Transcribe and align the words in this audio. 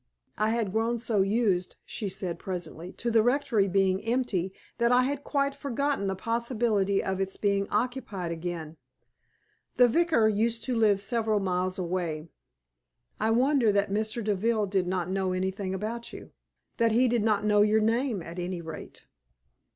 "I 0.39 0.49
had 0.49 0.71
grown 0.71 0.97
so 0.97 1.21
used," 1.21 1.75
she 1.85 2.09
said, 2.09 2.39
presently, 2.39 2.91
"to 2.93 3.11
the 3.11 3.21
rectory 3.21 3.67
being 3.67 4.01
empty, 4.03 4.51
that 4.79 4.91
I 4.91 5.03
had 5.03 5.23
quite 5.23 5.53
forgotten 5.53 6.07
the 6.07 6.15
possibility 6.15 7.03
of 7.03 7.21
its 7.21 7.37
being 7.37 7.69
occupied 7.69 8.31
again. 8.31 8.77
The 9.75 9.87
vicar 9.87 10.27
used 10.27 10.63
to 10.63 10.75
live 10.75 10.99
several 10.99 11.39
miles 11.39 11.77
away. 11.77 12.29
I 13.19 13.29
wonder 13.29 13.71
that 13.71 13.91
Mr. 13.91 14.23
Deville 14.23 14.65
did 14.65 14.87
not 14.87 15.07
know 15.07 15.33
anything 15.33 15.71
about 15.75 16.11
you 16.11 16.31
that 16.77 16.91
he 16.93 17.07
did 17.07 17.21
not 17.23 17.45
know 17.45 17.61
your 17.61 17.79
name, 17.79 18.23
at 18.23 18.39
any 18.39 18.59
rate." 18.59 19.05